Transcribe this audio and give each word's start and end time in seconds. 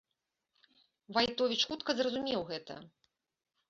Вайтовіч 1.19 1.61
хутка 1.69 1.89
зразумеў 2.03 2.41
гэта. 2.53 2.85